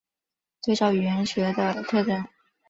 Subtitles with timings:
[0.63, 2.25] 对照语言学的特征。